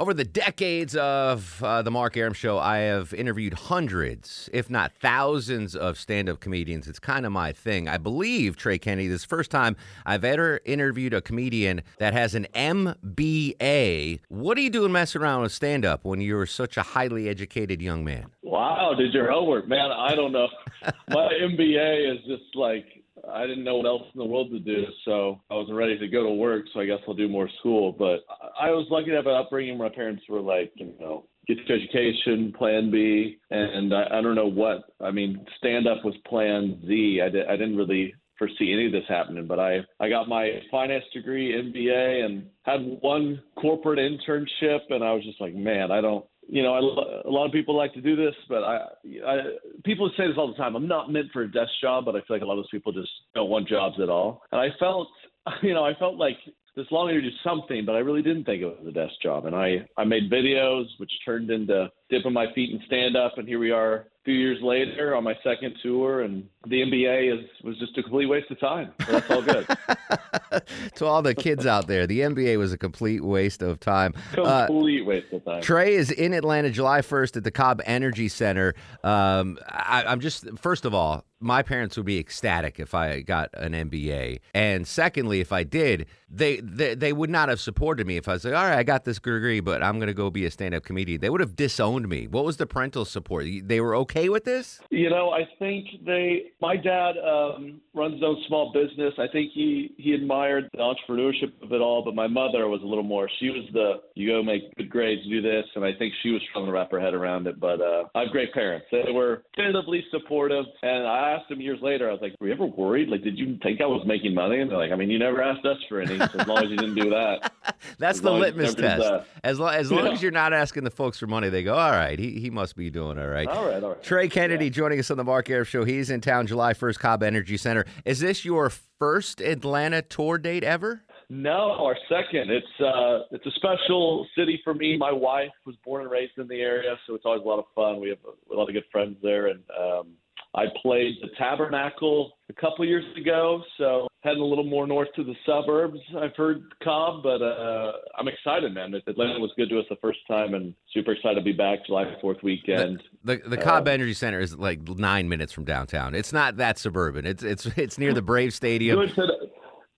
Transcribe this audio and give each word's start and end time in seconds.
Over 0.00 0.14
the 0.14 0.24
decades 0.24 0.96
of 0.96 1.62
uh, 1.62 1.82
the 1.82 1.90
Mark 1.90 2.16
Arum 2.16 2.32
Show, 2.32 2.56
I 2.56 2.78
have 2.78 3.12
interviewed 3.12 3.52
hundreds, 3.52 4.48
if 4.50 4.70
not 4.70 4.92
thousands, 4.92 5.76
of 5.76 5.98
stand 5.98 6.30
up 6.30 6.40
comedians. 6.40 6.88
It's 6.88 6.98
kind 6.98 7.26
of 7.26 7.32
my 7.32 7.52
thing. 7.52 7.86
I 7.86 7.98
believe, 7.98 8.56
Trey 8.56 8.78
Kennedy, 8.78 9.08
this 9.08 9.16
is 9.16 9.22
the 9.24 9.28
first 9.28 9.50
time 9.50 9.76
I've 10.06 10.24
ever 10.24 10.60
interviewed 10.64 11.12
a 11.12 11.20
comedian 11.20 11.82
that 11.98 12.14
has 12.14 12.34
an 12.34 12.46
MBA. 12.54 14.20
What 14.28 14.56
are 14.56 14.62
you 14.62 14.70
doing 14.70 14.90
messing 14.90 15.20
around 15.20 15.42
with 15.42 15.52
stand 15.52 15.84
up 15.84 16.02
when 16.02 16.22
you're 16.22 16.46
such 16.46 16.78
a 16.78 16.82
highly 16.82 17.28
educated 17.28 17.82
young 17.82 18.02
man? 18.02 18.30
Wow, 18.40 18.94
did 18.96 19.12
your 19.12 19.30
homework, 19.30 19.68
man? 19.68 19.90
I 19.92 20.14
don't 20.14 20.32
know. 20.32 20.48
My 21.10 21.30
MBA 21.42 22.10
is 22.10 22.24
just 22.26 22.56
like 22.56 22.99
I 23.28 23.46
didn't 23.46 23.64
know 23.64 23.76
what 23.76 23.86
else 23.86 24.02
in 24.14 24.18
the 24.18 24.24
world 24.24 24.50
to 24.50 24.58
do, 24.58 24.84
so 25.04 25.40
I 25.50 25.54
wasn't 25.54 25.76
ready 25.76 25.98
to 25.98 26.08
go 26.08 26.22
to 26.22 26.30
work. 26.30 26.66
So 26.72 26.80
I 26.80 26.86
guess 26.86 26.98
I'll 27.06 27.14
do 27.14 27.28
more 27.28 27.48
school. 27.58 27.92
But 27.92 28.20
I 28.60 28.70
was 28.70 28.86
lucky 28.90 29.10
to 29.10 29.16
have 29.16 29.26
an 29.26 29.34
upbringing. 29.34 29.78
Where 29.78 29.88
my 29.88 29.94
parents 29.94 30.22
were 30.28 30.40
like, 30.40 30.72
you 30.74 30.92
know, 31.00 31.26
get 31.46 31.58
your 31.66 31.78
education, 31.78 32.52
Plan 32.56 32.90
B, 32.90 33.38
and 33.50 33.94
I, 33.94 34.04
I 34.18 34.22
don't 34.22 34.34
know 34.34 34.50
what. 34.50 34.84
I 35.00 35.10
mean, 35.10 35.44
stand 35.58 35.86
up 35.86 36.04
was 36.04 36.14
Plan 36.26 36.80
Z. 36.86 37.20
I, 37.24 37.28
did, 37.28 37.46
I 37.46 37.56
didn't 37.56 37.76
really 37.76 38.14
foresee 38.38 38.72
any 38.72 38.86
of 38.86 38.92
this 38.92 39.04
happening, 39.08 39.46
but 39.46 39.60
I 39.60 39.80
I 40.00 40.08
got 40.08 40.28
my 40.28 40.62
finance 40.70 41.04
degree, 41.12 41.52
MBA, 41.52 42.24
and 42.24 42.46
had 42.62 42.80
one 43.02 43.42
corporate 43.60 43.98
internship, 43.98 44.80
and 44.88 45.04
I 45.04 45.12
was 45.12 45.24
just 45.24 45.40
like, 45.40 45.54
man, 45.54 45.92
I 45.92 46.00
don't 46.00 46.24
you 46.50 46.64
know, 46.64 46.74
I, 46.74 47.28
a 47.28 47.30
lot 47.30 47.46
of 47.46 47.52
people 47.52 47.76
like 47.76 47.94
to 47.94 48.00
do 48.00 48.16
this, 48.16 48.34
but 48.48 48.64
I, 48.64 48.78
I, 49.24 49.36
people 49.84 50.10
say 50.16 50.26
this 50.26 50.36
all 50.36 50.48
the 50.48 50.56
time. 50.56 50.74
I'm 50.74 50.88
not 50.88 51.12
meant 51.12 51.26
for 51.32 51.42
a 51.42 51.50
desk 51.50 51.70
job, 51.80 52.04
but 52.04 52.16
I 52.16 52.20
feel 52.26 52.36
like 52.36 52.42
a 52.42 52.44
lot 52.44 52.54
of 52.54 52.58
those 52.58 52.70
people 52.70 52.92
just 52.92 53.10
don't 53.36 53.48
want 53.48 53.68
jobs 53.68 53.96
at 54.02 54.08
all. 54.08 54.42
And 54.50 54.60
I 54.60 54.68
felt, 54.80 55.06
you 55.62 55.74
know, 55.74 55.84
I 55.84 55.94
felt 55.94 56.16
like 56.16 56.36
this 56.80 56.90
long 56.90 57.08
to 57.08 57.20
do 57.20 57.28
something, 57.44 57.84
but 57.84 57.94
I 57.94 57.98
really 57.98 58.22
didn't 58.22 58.44
think 58.44 58.62
it 58.62 58.66
was 58.66 58.86
a 58.88 58.92
desk 58.92 59.14
job. 59.22 59.46
And 59.46 59.54
I, 59.54 59.86
I 59.96 60.04
made 60.04 60.30
videos, 60.30 60.86
which 60.98 61.10
turned 61.24 61.50
into 61.50 61.90
dipping 62.08 62.32
my 62.32 62.46
feet 62.54 62.70
in 62.70 62.80
stand 62.86 63.16
up, 63.16 63.36
and 63.36 63.46
here 63.46 63.58
we 63.58 63.70
are 63.70 63.94
a 63.94 64.04
few 64.24 64.34
years 64.34 64.58
later 64.62 65.14
on 65.14 65.24
my 65.24 65.34
second 65.44 65.74
tour, 65.82 66.22
and 66.22 66.48
the 66.66 66.82
MBA 66.82 67.38
is 67.38 67.46
was 67.64 67.78
just 67.78 67.96
a 67.98 68.02
complete 68.02 68.26
waste 68.26 68.50
of 68.50 68.60
time. 68.60 68.92
So 69.06 69.12
that's 69.12 69.30
all 69.30 69.42
good. 69.42 69.66
to 70.96 71.06
all 71.06 71.22
the 71.22 71.34
kids 71.34 71.66
out 71.66 71.86
there, 71.86 72.06
the 72.06 72.20
MBA 72.20 72.58
was 72.58 72.72
a 72.72 72.78
complete 72.78 73.22
waste 73.24 73.62
of 73.62 73.80
time. 73.80 74.14
Complete 74.32 75.02
uh, 75.02 75.04
waste 75.04 75.32
of 75.32 75.44
time. 75.44 75.62
Trey 75.62 75.94
is 75.94 76.10
in 76.10 76.34
Atlanta 76.34 76.70
July 76.70 77.00
1st 77.00 77.38
at 77.38 77.44
the 77.44 77.50
Cobb 77.50 77.80
Energy 77.84 78.28
Center. 78.28 78.74
Um, 79.04 79.58
I, 79.68 80.04
I'm 80.06 80.20
just, 80.20 80.46
first 80.58 80.84
of 80.84 80.94
all, 80.94 81.24
my 81.40 81.62
parents 81.62 81.96
would 81.96 82.06
be 82.06 82.18
ecstatic 82.18 82.78
if 82.78 82.94
I 82.94 83.20
got 83.22 83.48
an 83.54 83.72
MBA. 83.72 84.40
And 84.54 84.86
secondly, 84.86 85.40
if 85.40 85.52
I 85.52 85.64
did, 85.64 86.06
they, 86.28 86.60
they 86.76 86.94
they 86.94 87.12
would 87.12 87.30
not 87.30 87.48
have 87.48 87.60
supported 87.60 88.06
me 88.06 88.16
if 88.16 88.28
I 88.28 88.32
was 88.34 88.44
like, 88.44 88.54
all 88.54 88.64
right, 88.64 88.78
I 88.78 88.82
got 88.82 89.04
this 89.04 89.18
degree, 89.18 89.60
but 89.60 89.82
I'm 89.82 89.98
going 89.98 90.08
to 90.08 90.14
go 90.14 90.30
be 90.30 90.44
a 90.46 90.50
stand 90.50 90.74
up 90.74 90.84
comedian. 90.84 91.20
They 91.20 91.30
would 91.30 91.40
have 91.40 91.56
disowned 91.56 92.08
me. 92.08 92.26
What 92.26 92.44
was 92.44 92.56
the 92.56 92.66
parental 92.66 93.04
support? 93.04 93.46
They 93.62 93.80
were 93.80 93.94
okay 93.96 94.28
with 94.28 94.44
this? 94.44 94.80
You 94.90 95.10
know, 95.10 95.30
I 95.30 95.48
think 95.58 95.86
they, 96.04 96.52
my 96.60 96.76
dad 96.76 97.16
um, 97.18 97.80
runs 97.94 98.14
his 98.14 98.22
own 98.22 98.42
small 98.48 98.72
business. 98.72 99.14
I 99.18 99.26
think 99.32 99.52
he, 99.52 99.94
he 99.96 100.12
admired 100.12 100.68
the 100.72 100.78
entrepreneurship 100.78 101.52
of 101.62 101.72
it 101.72 101.80
all, 101.80 102.04
but 102.04 102.14
my 102.14 102.26
mother 102.26 102.68
was 102.68 102.80
a 102.82 102.86
little 102.86 103.04
more, 103.04 103.28
she 103.38 103.50
was 103.50 103.68
the, 103.72 104.00
you 104.14 104.28
go 104.28 104.42
make 104.42 104.74
good 104.76 104.90
grades, 104.90 105.22
do 105.28 105.42
this. 105.42 105.64
And 105.74 105.84
I 105.84 105.92
think 105.98 106.12
she 106.22 106.30
was 106.30 106.42
trying 106.52 106.66
to 106.66 106.72
wrap 106.72 106.90
her 106.90 107.00
head 107.00 107.14
around 107.14 107.46
it. 107.46 107.58
But 107.60 107.80
uh, 107.80 108.04
I 108.14 108.22
have 108.22 108.30
great 108.30 108.52
parents. 108.52 108.86
They 108.90 109.12
were 109.12 109.42
tentatively 109.56 110.04
supportive. 110.10 110.64
And 110.82 111.06
I 111.06 111.30
asked 111.32 111.48
them 111.48 111.60
years 111.60 111.78
later, 111.82 112.08
I 112.08 112.12
was 112.12 112.20
like, 112.22 112.34
were 112.40 112.48
you 112.48 112.54
ever 112.54 112.66
worried? 112.66 113.08
Like, 113.08 113.22
did 113.22 113.38
you 113.38 113.58
think 113.62 113.80
I 113.80 113.86
was 113.86 114.04
making 114.06 114.34
money? 114.34 114.60
And 114.60 114.70
they're 114.70 114.78
like, 114.78 114.92
I 114.92 114.96
mean, 114.96 115.10
you 115.10 115.18
never 115.18 115.42
asked 115.42 115.64
us 115.66 115.78
for 115.88 116.00
any, 116.00 116.18
so 116.18 116.44
long 116.50 116.64
as 116.64 116.70
you 116.70 116.76
didn't 116.76 116.94
do 116.94 117.10
that. 117.10 117.52
That's 117.98 118.18
as 118.18 118.22
the 118.22 118.30
litmus 118.30 118.74
test. 118.74 119.26
As, 119.44 119.58
lo- 119.58 119.68
as 119.68 119.90
long 119.90 120.06
yeah. 120.06 120.12
as 120.12 120.22
you're 120.22 120.30
not 120.30 120.52
asking 120.52 120.84
the 120.84 120.90
folks 120.90 121.18
for 121.18 121.26
money, 121.26 121.48
they 121.48 121.62
go, 121.62 121.74
all 121.74 121.90
right, 121.90 122.18
he, 122.18 122.40
he 122.40 122.50
must 122.50 122.76
be 122.76 122.90
doing 122.90 123.18
all 123.18 123.26
right. 123.26 123.48
All 123.48 123.66
right, 123.66 123.82
all 123.82 123.90
right. 123.90 124.02
Trey 124.02 124.28
Kennedy 124.28 124.66
yeah. 124.66 124.70
joining 124.70 124.98
us 124.98 125.10
on 125.10 125.16
the 125.16 125.24
Mark 125.24 125.48
Arum 125.50 125.64
Show. 125.64 125.84
He's 125.84 126.10
in 126.10 126.20
town 126.20 126.46
July 126.46 126.74
1st, 126.74 126.98
Cobb 126.98 127.22
Energy 127.22 127.56
Center. 127.56 127.84
Is 128.04 128.20
this 128.20 128.44
your 128.44 128.70
first 128.98 129.40
Atlanta 129.40 130.02
tour 130.02 130.38
date 130.38 130.64
ever? 130.64 131.02
No, 131.32 131.76
our 131.78 131.96
second. 132.08 132.50
It's 132.50 132.80
uh, 132.80 133.20
it's 133.30 133.46
a 133.46 133.52
special 133.52 134.26
city 134.36 134.60
for 134.64 134.74
me. 134.74 134.96
My 134.96 135.12
wife 135.12 135.52
was 135.64 135.76
born 135.84 136.02
and 136.02 136.10
raised 136.10 136.36
in 136.38 136.48
the 136.48 136.60
area, 136.60 136.96
so 137.06 137.14
it's 137.14 137.24
always 137.24 137.42
a 137.44 137.46
lot 137.46 137.60
of 137.60 137.66
fun. 137.72 138.00
We 138.00 138.08
have 138.08 138.18
a, 138.26 138.52
a 138.52 138.54
lot 138.56 138.68
of 138.68 138.74
good 138.74 138.84
friends 138.90 139.16
there, 139.22 139.46
and 139.46 139.60
um, 139.80 140.08
I 140.56 140.64
played 140.82 141.18
the 141.22 141.28
Tabernacle 141.38 142.32
a 142.48 142.52
couple 142.54 142.84
years 142.84 143.04
ago, 143.16 143.62
so 143.78 144.08
heading 144.22 144.42
a 144.42 144.44
little 144.44 144.64
more 144.64 144.86
north 144.86 145.08
to 145.16 145.24
the 145.24 145.34
suburbs. 145.46 145.98
I've 146.18 146.36
heard 146.36 146.62
Cobb, 146.82 147.22
but 147.22 147.42
uh, 147.42 147.92
I'm 148.18 148.28
excited, 148.28 148.74
man. 148.74 148.94
Atlanta 149.06 149.40
was 149.40 149.50
good 149.56 149.70
to 149.70 149.78
us 149.78 149.86
the 149.88 149.96
first 149.96 150.18
time, 150.28 150.54
and 150.54 150.74
super 150.92 151.12
excited 151.12 151.36
to 151.36 151.42
be 151.42 151.52
back 151.52 151.86
July 151.86 152.04
4th 152.22 152.42
weekend. 152.42 153.02
The, 153.24 153.36
the, 153.36 153.50
the 153.50 153.56
Cobb 153.56 153.88
uh, 153.88 153.92
Energy 153.92 154.12
Center 154.14 154.40
is 154.40 154.56
like 154.56 154.86
nine 154.88 155.28
minutes 155.28 155.52
from 155.52 155.64
downtown. 155.64 156.14
It's 156.14 156.32
not 156.32 156.58
that 156.58 156.78
suburban. 156.78 157.26
It's 157.26 157.42
it's 157.42 157.66
it's 157.76 157.98
near 157.98 158.12
the 158.12 158.22
Brave 158.22 158.52
Stadium. 158.52 158.98
Good 158.98 159.14
to, 159.14 159.39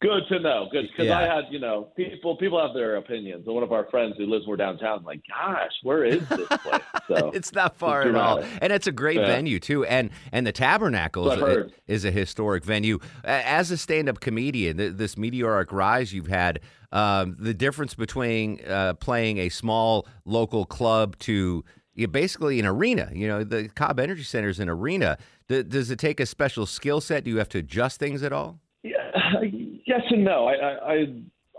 Good 0.02 0.26
to 0.30 0.40
know. 0.40 0.68
Good 0.70 0.88
because 0.90 1.06
yeah. 1.06 1.18
I 1.18 1.22
had, 1.22 1.44
you 1.50 1.60
know, 1.60 1.88
people 1.96 2.36
people 2.36 2.60
have 2.60 2.74
their 2.74 2.96
opinions. 2.96 3.46
And 3.46 3.54
one 3.54 3.62
of 3.62 3.70
our 3.70 3.88
friends 3.88 4.16
who 4.18 4.26
lives 4.26 4.46
more 4.46 4.56
downtown, 4.56 5.04
like, 5.04 5.22
gosh, 5.28 5.70
where 5.84 6.04
is 6.04 6.28
this 6.28 6.48
place? 6.48 6.82
So 7.08 7.32
it's 7.34 7.52
not 7.52 7.76
far 7.76 8.02
at 8.02 8.14
all, 8.14 8.44
and 8.62 8.72
it's 8.72 8.86
a 8.86 8.92
great 8.92 9.18
yeah. 9.18 9.26
venue 9.26 9.58
too. 9.58 9.84
And 9.84 10.10
and 10.30 10.46
the 10.46 10.52
Tabernacle 10.52 11.30
is 11.32 11.42
a, 11.42 11.70
is 11.88 12.04
a 12.04 12.12
historic 12.12 12.64
venue. 12.64 13.00
As 13.24 13.72
a 13.72 13.76
stand 13.76 14.08
up 14.08 14.20
comedian, 14.20 14.76
this 14.96 15.18
meteoric 15.18 15.72
rise 15.72 16.12
you've 16.12 16.28
had, 16.28 16.60
um, 16.92 17.36
the 17.40 17.52
difference 17.52 17.94
between 17.94 18.60
uh, 18.66 18.94
playing 18.94 19.38
a 19.38 19.48
small 19.48 20.06
local 20.24 20.64
club 20.64 21.18
to 21.20 21.64
you 21.94 22.08
basically 22.08 22.60
an 22.60 22.66
arena. 22.66 23.10
You 23.12 23.26
know, 23.26 23.44
the 23.44 23.68
Cobb 23.68 23.98
Energy 23.98 24.22
Center 24.22 24.48
is 24.48 24.60
an 24.60 24.68
arena. 24.68 25.18
Does 25.48 25.90
it 25.90 25.98
take 25.98 26.20
a 26.20 26.26
special 26.26 26.66
skill 26.66 27.00
set? 27.00 27.24
Do 27.24 27.30
you 27.30 27.38
have 27.38 27.48
to 27.50 27.58
adjust 27.58 27.98
things 27.98 28.22
at 28.22 28.32
all? 28.32 28.60
Yes 29.84 30.02
and 30.10 30.24
no. 30.24 30.46
I, 30.46 30.92
I, 30.92 31.06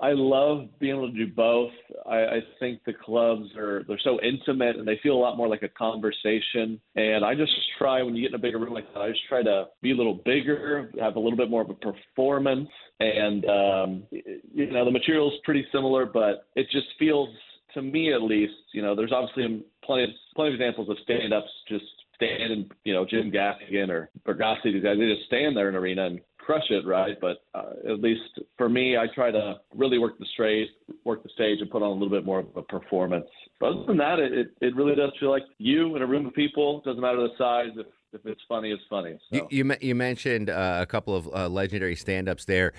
I 0.02 0.14
love 0.14 0.68
being 0.80 0.96
able 0.96 1.12
to 1.12 1.18
do 1.26 1.32
both. 1.32 1.72
I, 2.06 2.18
I 2.18 2.40
think 2.60 2.80
the 2.86 2.94
clubs 2.94 3.50
are 3.58 3.84
they're 3.88 4.00
so 4.04 4.20
intimate 4.22 4.78
and 4.78 4.88
they 4.88 5.00
feel 5.04 5.14
a 5.14 5.20
lot 5.20 5.38
more 5.38 5.48
like 5.48 5.64
a 5.64 5.70
conversation. 5.70 6.80
And 6.96 7.24
I 7.24 7.36
just 7.36 7.52
try 7.78 8.02
when 8.02 8.16
you 8.16 8.22
get 8.22 8.32
in 8.32 8.36
a 8.36 8.40
bigger 8.40 8.60
room 8.60 8.74
like 8.74 8.92
that, 8.94 9.02
I 9.02 9.10
just 9.10 9.28
try 9.30 9.44
to 9.44 9.66
be 9.82 9.92
a 9.92 9.96
little 9.96 10.22
bigger, 10.26 10.92
have 11.00 11.16
a 11.16 11.20
little 11.20 11.38
bit 11.38 11.50
more 11.50 11.62
of 11.62 11.70
a 11.70 11.74
performance. 11.74 12.70
And 13.00 13.46
um, 13.46 14.04
you 14.12 14.72
know, 14.72 14.86
the 14.86 14.92
material 14.92 15.30
is 15.30 15.40
pretty 15.44 15.66
similar, 15.72 16.06
but 16.06 16.48
it 16.56 16.68
just 16.72 16.88
feels 16.98 17.30
to 17.74 17.82
me 17.82 18.14
at 18.14 18.22
least, 18.22 18.54
you 18.74 18.82
know, 18.82 18.96
there's 18.96 19.12
obviously 19.12 19.64
plenty 19.84 20.04
of 20.04 20.10
plenty 20.36 20.54
of 20.54 20.60
examples 20.60 20.90
of 20.90 20.98
stand-ups 21.04 21.50
just 21.68 21.86
stand 22.16 22.52
and 22.52 22.72
you 22.84 22.94
know, 22.94 23.06
Jim 23.06 23.32
Gaffigan 23.32 23.90
or 23.90 24.10
Bargatze, 24.28 24.64
these 24.66 24.84
guys, 24.84 24.98
they 24.98 25.14
just 25.14 25.28
stand 25.28 25.56
there 25.56 25.70
in 25.70 25.76
arena 25.76 26.08
and 26.08 26.20
crush 26.46 26.70
it, 26.70 26.86
right? 26.86 27.18
But 27.20 27.38
uh, 27.54 27.92
at 27.94 28.00
least 28.02 28.40
for 28.58 28.70
me, 28.70 28.98
I 28.98 29.06
try 29.14 29.32
to 29.32 29.56
really 29.74 30.00
work 30.00 30.18
the 30.20 30.26
straight, 30.34 30.70
work 31.04 31.24
the 31.24 31.30
stage, 31.30 31.60
and 31.62 31.70
put 31.70 31.82
on 31.82 31.90
a 31.90 31.94
little 31.94 32.10
bit 32.10 32.26
more 32.26 32.40
of 32.40 32.48
a 32.56 32.62
performance. 32.62 33.28
But 33.60 33.72
other 33.72 33.86
than 33.86 33.98
that, 33.98 34.20
it 34.20 34.48
it 34.62 34.76
really 34.76 34.96
does 34.96 35.12
feel 35.20 35.30
like 35.30 35.44
you 35.58 35.96
in 35.96 36.02
a 36.02 36.08
room 36.08 36.26
of 36.26 36.34
people. 36.34 36.82
Doesn't 36.86 37.02
matter 37.02 37.22
the 37.22 37.30
size. 37.38 37.72
If 37.78 37.88
if 38.14 38.26
it's 38.26 38.42
funny, 38.48 38.72
it's 38.72 38.84
funny. 38.90 39.18
So. 39.30 39.48
You, 39.50 39.64
you, 39.64 39.76
you 39.82 39.96
mentioned 39.96 40.50
uh, 40.50 40.80
a 40.82 40.86
couple 40.86 41.16
of 41.16 41.28
uh, 41.34 41.50
legendary 41.50 41.96
stand-ups 41.96 42.46
there. 42.46 42.74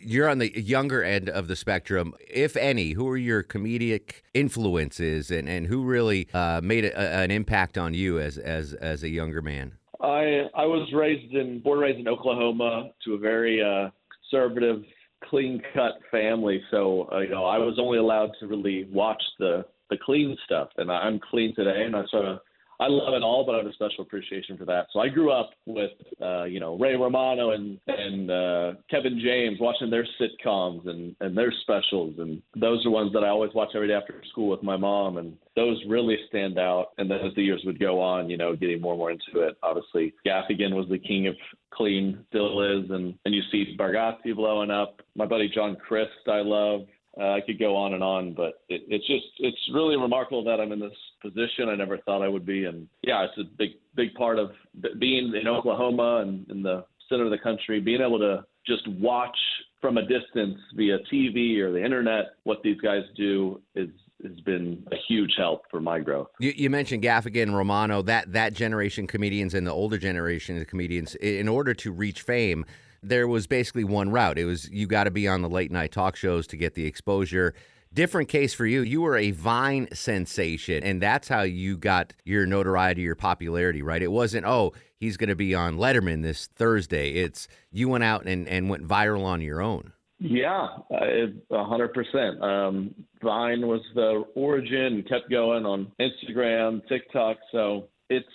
You're 0.00 0.28
on 0.28 0.38
the 0.38 0.50
younger 0.58 1.02
end 1.02 1.28
of 1.28 1.48
the 1.48 1.56
spectrum, 1.56 2.14
if 2.30 2.56
any. 2.56 2.92
Who 2.92 3.08
are 3.08 3.16
your 3.16 3.42
comedic 3.42 4.22
influences, 4.32 5.30
and, 5.30 5.48
and 5.48 5.66
who 5.66 5.82
really 5.82 6.28
uh, 6.32 6.60
made 6.62 6.84
a, 6.84 6.96
an 6.98 7.30
impact 7.30 7.76
on 7.76 7.94
you 7.94 8.20
as 8.20 8.38
as 8.38 8.74
as 8.74 9.02
a 9.02 9.08
younger 9.08 9.42
man? 9.42 9.74
I 10.00 10.44
I 10.54 10.64
was 10.64 10.88
raised 10.92 11.34
in 11.34 11.60
born 11.60 11.80
raised 11.80 11.98
in 11.98 12.08
Oklahoma 12.08 12.90
to 13.04 13.14
a 13.14 13.18
very 13.18 13.62
uh, 13.62 13.90
conservative, 14.30 14.82
clean 15.24 15.60
cut 15.74 15.92
family. 16.10 16.62
So 16.70 17.08
uh, 17.12 17.18
you 17.18 17.30
know 17.30 17.44
I 17.44 17.58
was 17.58 17.78
only 17.80 17.98
allowed 17.98 18.30
to 18.40 18.46
really 18.46 18.88
watch 18.92 19.22
the 19.38 19.64
the 19.90 19.98
clean 20.04 20.36
stuff, 20.44 20.68
and 20.76 20.90
I'm 20.90 21.20
clean 21.30 21.54
today, 21.54 21.84
and 21.84 21.96
I 21.96 22.04
sort 22.10 22.26
of 22.26 22.38
I 22.80 22.86
love 22.86 23.14
it 23.14 23.22
all, 23.22 23.44
but 23.44 23.56
I 23.56 23.58
have 23.58 23.66
a 23.66 23.72
special 23.72 24.02
appreciation 24.02 24.56
for 24.56 24.64
that. 24.66 24.86
So 24.92 25.00
I 25.00 25.08
grew 25.08 25.32
up 25.32 25.50
with, 25.66 25.90
uh, 26.22 26.44
you 26.44 26.60
know, 26.60 26.78
Ray 26.78 26.94
Romano 26.94 27.50
and 27.50 27.78
and 27.88 28.30
uh, 28.30 28.72
Kevin 28.88 29.20
James, 29.22 29.58
watching 29.60 29.90
their 29.90 30.06
sitcoms 30.20 30.88
and 30.88 31.16
and 31.20 31.36
their 31.36 31.52
specials, 31.62 32.14
and 32.18 32.40
those 32.56 32.86
are 32.86 32.90
ones 32.90 33.12
that 33.14 33.24
I 33.24 33.28
always 33.28 33.52
watch 33.52 33.70
every 33.74 33.88
day 33.88 33.94
after 33.94 34.22
school 34.30 34.48
with 34.48 34.62
my 34.62 34.76
mom, 34.76 35.18
and 35.18 35.36
those 35.56 35.82
really 35.88 36.16
stand 36.28 36.58
out. 36.58 36.90
And 36.98 37.10
then 37.10 37.18
as 37.18 37.34
the 37.34 37.42
years 37.42 37.62
would 37.66 37.80
go 37.80 38.00
on, 38.00 38.30
you 38.30 38.36
know, 38.36 38.54
getting 38.54 38.80
more 38.80 38.92
and 38.92 39.00
more 39.00 39.10
into 39.10 39.40
it, 39.46 39.56
obviously 39.62 40.14
Gaffigan 40.24 40.74
was 40.74 40.86
the 40.88 40.98
king 40.98 41.26
of 41.26 41.34
clean, 41.70 42.24
still 42.28 42.62
is, 42.62 42.90
and 42.90 43.14
and 43.24 43.34
you 43.34 43.42
see 43.50 43.76
Bargatze 43.76 44.36
blowing 44.36 44.70
up. 44.70 45.00
My 45.16 45.26
buddy 45.26 45.48
John 45.48 45.76
Crist, 45.76 46.28
I 46.28 46.42
love. 46.42 46.82
Uh, 47.20 47.32
I 47.32 47.40
could 47.40 47.58
go 47.58 47.74
on 47.74 47.94
and 47.94 48.02
on, 48.02 48.32
but 48.32 48.60
it, 48.68 48.82
it's 48.86 49.06
just 49.08 49.24
really 49.72 49.96
remarkable 49.96 50.44
that 50.44 50.60
I'm 50.60 50.72
in 50.72 50.80
this 50.80 50.92
position. 51.22 51.68
I 51.68 51.74
never 51.74 51.98
thought 51.98 52.22
I 52.22 52.28
would 52.28 52.46
be, 52.46 52.64
and 52.64 52.88
yeah, 53.02 53.24
it's 53.24 53.38
a 53.38 53.44
big 53.56 53.70
big 53.94 54.14
part 54.14 54.38
of 54.38 54.50
being 54.98 55.34
in 55.34 55.48
Oklahoma 55.48 56.22
and 56.22 56.48
in 56.50 56.62
the 56.62 56.84
center 57.08 57.24
of 57.24 57.30
the 57.30 57.38
country, 57.38 57.80
being 57.80 58.00
able 58.00 58.18
to 58.18 58.44
just 58.66 58.86
watch 59.00 59.36
from 59.80 59.96
a 59.96 60.02
distance 60.02 60.58
via 60.74 60.98
TV 61.12 61.58
or 61.58 61.72
the 61.72 61.82
internet 61.82 62.34
what 62.44 62.62
these 62.62 62.80
guys 62.80 63.02
do 63.16 63.60
is 63.74 63.88
has 64.22 64.40
been 64.40 64.84
a 64.90 64.96
huge 65.06 65.34
help 65.36 65.62
for 65.70 65.80
my 65.80 66.00
growth. 66.00 66.26
You, 66.40 66.52
you, 66.56 66.70
mentioned 66.70 67.04
Gaffigan, 67.04 67.54
Romano, 67.54 68.02
that 68.02 68.32
that 68.32 68.52
generation 68.52 69.06
comedians 69.06 69.54
and 69.54 69.66
the 69.66 69.72
older 69.72 69.96
generation 69.96 70.60
of 70.60 70.66
comedians. 70.66 71.14
In 71.16 71.48
order 71.48 71.72
to 71.74 71.92
reach 71.92 72.22
fame, 72.22 72.64
there 73.02 73.28
was 73.28 73.46
basically 73.46 73.84
one 73.84 74.10
route. 74.10 74.38
It 74.38 74.44
was 74.44 74.68
you 74.70 74.86
got 74.86 75.04
to 75.04 75.10
be 75.10 75.28
on 75.28 75.42
the 75.42 75.48
late 75.48 75.70
night 75.70 75.92
talk 75.92 76.16
shows 76.16 76.46
to 76.48 76.56
get 76.56 76.74
the 76.74 76.84
exposure. 76.84 77.54
Different 77.92 78.28
case 78.28 78.54
for 78.54 78.66
you. 78.66 78.82
You 78.82 79.00
were 79.00 79.16
a 79.16 79.30
Vine 79.30 79.88
sensation, 79.92 80.84
and 80.84 81.00
that's 81.00 81.26
how 81.28 81.42
you 81.42 81.76
got 81.76 82.12
your 82.24 82.46
notoriety, 82.46 83.02
your 83.02 83.14
popularity, 83.14 83.82
right? 83.82 84.02
It 84.02 84.12
wasn't, 84.12 84.44
oh, 84.46 84.72
he's 85.00 85.16
going 85.16 85.30
to 85.30 85.36
be 85.36 85.54
on 85.54 85.76
Letterman 85.76 86.22
this 86.22 86.46
Thursday. 86.54 87.12
It's 87.12 87.48
you 87.72 87.88
went 87.88 88.04
out 88.04 88.26
and, 88.26 88.46
and 88.46 88.68
went 88.68 88.86
viral 88.86 89.24
on 89.24 89.40
your 89.40 89.62
own. 89.62 89.92
Yeah, 90.20 90.66
a 90.90 91.64
hundred 91.64 91.94
percent. 91.94 92.42
Um, 92.42 92.94
Vine 93.22 93.66
was 93.66 93.82
the 93.94 94.24
origin, 94.34 95.04
kept 95.08 95.30
going 95.30 95.64
on 95.64 95.92
Instagram, 96.00 96.86
TikTok. 96.88 97.36
So 97.52 97.88
it's 98.10 98.26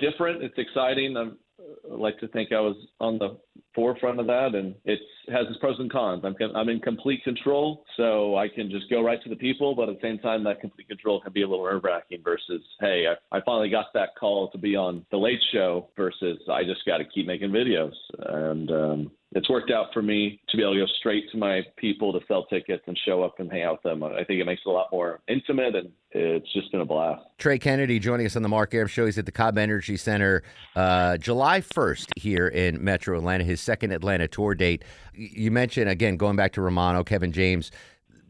different. 0.00 0.42
It's 0.42 0.58
exciting. 0.58 1.16
I'm, 1.16 1.38
like 1.84 2.18
to 2.20 2.28
think 2.28 2.52
I 2.52 2.60
was 2.60 2.76
on 3.00 3.18
the 3.18 3.38
forefront 3.74 4.20
of 4.20 4.26
that, 4.26 4.54
and 4.54 4.74
it 4.84 4.98
has 5.28 5.46
its 5.48 5.58
pros 5.58 5.78
and 5.78 5.90
cons. 5.90 6.24
I'm 6.24 6.36
I'm 6.54 6.68
in 6.68 6.80
complete 6.80 7.22
control, 7.24 7.84
so 7.96 8.36
I 8.36 8.48
can 8.48 8.70
just 8.70 8.88
go 8.90 9.02
right 9.02 9.22
to 9.22 9.28
the 9.28 9.36
people, 9.36 9.74
but 9.74 9.88
at 9.88 10.00
the 10.00 10.06
same 10.06 10.18
time, 10.18 10.44
that 10.44 10.60
complete 10.60 10.88
control 10.88 11.20
can 11.20 11.32
be 11.32 11.42
a 11.42 11.48
little 11.48 11.64
nerve 11.64 11.84
wracking. 11.84 12.22
Versus, 12.22 12.62
hey, 12.80 13.06
I, 13.08 13.36
I 13.36 13.40
finally 13.44 13.70
got 13.70 13.86
that 13.94 14.10
call 14.18 14.50
to 14.50 14.58
be 14.58 14.76
on 14.76 15.04
the 15.10 15.16
Late 15.16 15.42
Show. 15.52 15.88
Versus, 15.96 16.38
I 16.50 16.64
just 16.64 16.84
got 16.86 16.98
to 16.98 17.04
keep 17.04 17.26
making 17.26 17.50
videos, 17.50 17.94
and 18.18 18.70
um, 18.70 19.10
it's 19.32 19.48
worked 19.50 19.70
out 19.70 19.92
for 19.92 20.00
me 20.00 20.40
to 20.48 20.56
be 20.56 20.62
able 20.62 20.72
to 20.72 20.80
go 20.80 20.86
straight 20.98 21.30
to 21.30 21.36
my 21.36 21.60
people 21.76 22.18
to 22.18 22.20
sell 22.26 22.46
tickets 22.46 22.82
and 22.86 22.98
show 23.04 23.22
up 23.22 23.38
and 23.40 23.52
hang 23.52 23.62
out 23.62 23.72
with 23.74 23.82
them. 23.82 24.02
I 24.02 24.24
think 24.24 24.40
it 24.40 24.46
makes 24.46 24.62
it 24.64 24.68
a 24.68 24.72
lot 24.72 24.88
more 24.90 25.20
intimate 25.28 25.76
and 25.76 25.90
it's 26.12 26.50
just 26.54 26.72
been 26.72 26.80
a 26.80 26.86
blast. 26.86 27.22
Trey 27.36 27.58
Kennedy 27.58 27.98
joining 27.98 28.24
us 28.24 28.36
on 28.36 28.42
the 28.42 28.48
Mark 28.48 28.72
Arum 28.74 28.88
Show. 28.88 29.04
He's 29.04 29.18
at 29.18 29.26
the 29.26 29.32
Cobb 29.32 29.58
Energy 29.58 29.98
Center 29.98 30.42
uh, 30.76 31.18
July 31.18 31.60
1st 31.60 32.06
here 32.16 32.48
in 32.48 32.82
Metro 32.82 33.18
Atlanta, 33.18 33.44
his 33.44 33.60
second 33.60 33.92
Atlanta 33.92 34.28
tour 34.28 34.54
date. 34.54 34.82
You 35.12 35.50
mentioned, 35.50 35.90
again, 35.90 36.16
going 36.16 36.36
back 36.36 36.54
to 36.54 36.62
Romano, 36.62 37.04
Kevin 37.04 37.32
James, 37.32 37.70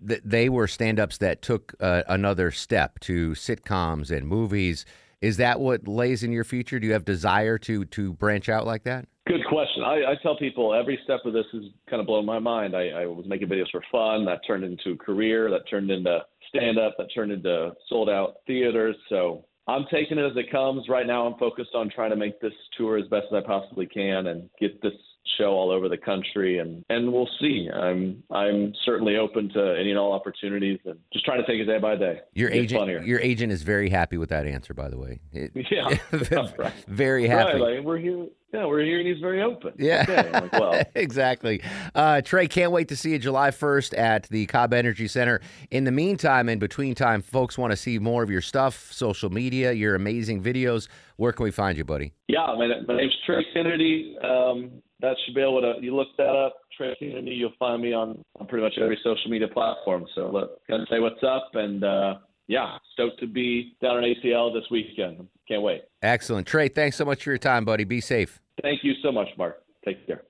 th- 0.06 0.23
they 0.25 0.49
were 0.49 0.67
stand 0.67 0.99
ups 0.99 1.19
that 1.19 1.43
took 1.43 1.75
uh, 1.79 2.03
another 2.09 2.50
step 2.50 2.99
to 3.00 3.31
sitcoms 3.31 4.11
and 4.11 4.27
movies. 4.27 4.85
Is 5.21 5.37
that 5.37 5.61
what 5.61 5.87
lays 5.87 6.25
in 6.25 6.33
your 6.33 6.45
future? 6.45 6.81
Do 6.81 6.89
you 6.89 6.93
have 6.93 7.05
desire 7.05 7.59
to 7.59 7.85
to 7.85 8.12
branch 8.15 8.49
out 8.49 8.67
like 8.67 8.85
that? 8.85 9.06
Good 9.28 9.44
question. 9.46 9.82
I, 9.84 10.12
I 10.12 10.14
tell 10.22 10.38
people 10.38 10.72
every 10.72 10.98
step 11.04 11.20
of 11.26 11.34
this 11.34 11.44
has 11.52 11.62
kind 11.90 12.00
of 12.00 12.06
blown 12.06 12.25
my 12.25 12.38
mind. 12.38 12.75
I, 12.75 12.88
I 12.88 13.06
was 13.06 13.26
making 13.28 13.48
videos 13.48 13.70
for 13.70 13.82
fun. 13.92 14.25
That 14.25 14.40
turned 14.46 14.64
into 14.64 14.92
a 14.92 14.96
career. 14.96 15.50
That 15.50 15.69
turned 15.69 15.90
into 15.90 16.20
stand 16.48 16.78
up. 16.78 16.94
That 16.96 17.08
turned 17.14 17.32
into 17.32 17.72
sold 17.90 18.08
out 18.08 18.36
theaters. 18.46 18.96
So 19.10 19.44
I'm 19.66 19.84
taking 19.92 20.16
it 20.16 20.25
as 20.25 20.36
it 20.36 20.50
comes. 20.50 20.88
Right 20.88 21.06
now, 21.06 21.26
I'm 21.26 21.38
focused 21.38 21.75
on 21.75 21.90
trying 21.90 22.08
to 22.08 22.16
make 22.16 22.40
this 22.40 22.54
tour 22.78 22.96
as 22.96 23.06
best 23.08 23.26
as 23.30 23.42
I 23.44 23.46
possibly 23.46 23.84
can 23.84 24.28
and 24.28 24.48
get 24.58 24.80
this 24.80 24.94
show 25.36 25.50
all 25.50 25.70
over 25.70 25.88
the 25.88 25.96
country, 25.96 26.58
and 26.58 26.84
and 26.88 27.12
we'll 27.12 27.28
see. 27.40 27.69
I'm 27.72 28.22
I'm 28.30 28.72
certainly 28.84 29.16
open 29.16 29.48
to 29.50 29.76
any 29.78 29.90
and 29.90 29.98
all 29.98 30.12
opportunities, 30.12 30.78
and 30.84 30.98
just 31.12 31.25
trying 31.25 31.40
to 31.40 31.46
take 31.46 31.60
it 31.60 31.64
day 31.64 31.78
by 31.78 31.96
day. 31.96 32.20
Your 32.34 32.50
agent, 32.50 33.06
your 33.06 33.20
agent 33.20 33.52
is 33.52 33.62
very 33.62 33.90
happy 33.90 34.16
with 34.16 34.30
that 34.30 34.46
answer, 34.46 34.75
by 34.75 34.88
the 34.88 34.98
way. 34.98 35.20
It, 35.32 35.52
yeah, 35.70 35.98
right. 36.58 36.72
very 36.86 37.26
happy. 37.26 37.60
Right, 37.60 37.76
like 37.76 37.84
we're 37.84 37.98
here. 37.98 38.26
Yeah, 38.52 38.64
we're 38.64 38.82
here, 38.82 38.98
and 38.98 39.06
he's 39.06 39.20
very 39.20 39.42
open. 39.42 39.75
Yeah, 39.76 40.06
okay. 40.08 40.30
like, 40.32 40.52
well, 40.52 40.82
exactly. 40.94 41.60
Uh, 41.94 42.22
Trey, 42.22 42.48
can't 42.48 42.72
wait 42.72 42.88
to 42.88 42.96
see 42.96 43.10
you 43.10 43.19
July 43.19 43.50
first 43.50 43.92
at 43.92 44.22
the 44.30 44.46
Cobb 44.46 44.72
Energy 44.72 45.06
Center. 45.06 45.42
In 45.70 45.84
the 45.84 45.92
meantime, 45.92 46.48
in 46.48 46.58
between 46.58 46.94
time, 46.94 47.20
folks 47.20 47.58
want 47.58 47.72
to 47.72 47.76
see 47.76 47.98
more 47.98 48.22
of 48.22 48.30
your 48.30 48.40
stuff, 48.40 48.90
social 48.90 49.28
media, 49.28 49.72
your 49.72 49.94
amazing 49.94 50.42
videos. 50.42 50.88
Where 51.19 51.32
can 51.32 51.43
we 51.43 51.50
find 51.50 51.76
you, 51.76 51.85
buddy? 51.85 52.12
Yeah, 52.29 52.47
my, 52.56 52.69
my 52.87 52.97
name's 52.97 53.17
Trey 53.26 53.44
Kennedy. 53.53 54.17
Um, 54.23 54.70
that 55.00 55.17
should 55.25 55.35
be 55.35 55.41
able 55.41 55.61
to 55.61 55.75
you 55.81 55.94
look 55.94 56.09
that 56.17 56.29
up, 56.29 56.55
Trey 56.76 56.94
Kennedy. 56.99 57.32
You'll 57.32 57.53
find 57.59 57.82
me 57.82 57.93
on, 57.93 58.23
on 58.38 58.47
pretty 58.47 58.62
much 58.62 58.75
every 58.81 58.97
social 59.03 59.29
media 59.29 59.49
platform. 59.49 60.06
So 60.15 60.31
look, 60.32 60.65
gonna 60.69 60.87
say 60.88 61.00
what's 61.00 61.23
up, 61.25 61.50
and 61.55 61.82
uh, 61.82 62.15
yeah, 62.47 62.76
stoked 62.93 63.19
to 63.19 63.26
be 63.26 63.76
down 63.82 64.05
in 64.05 64.15
ATL 64.15 64.55
this 64.55 64.65
weekend. 64.70 65.26
Can't 65.49 65.62
wait. 65.62 65.82
Excellent, 66.03 66.47
Trey. 66.47 66.69
Thanks 66.69 66.97
so 66.97 67.05
much 67.05 67.25
for 67.25 67.31
your 67.31 67.38
time, 67.38 67.64
buddy. 67.64 67.82
Be 67.82 68.00
safe. 68.00 68.41
Thank 68.62 68.85
you 68.85 68.93
so 69.03 69.11
much, 69.11 69.29
Mark. 69.37 69.61
Take 69.85 70.06
care. 70.06 70.23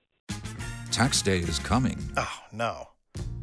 Tax 0.90 1.20
day 1.20 1.40
is 1.40 1.58
coming. 1.58 1.98
Oh 2.16 2.38
no. 2.50 2.88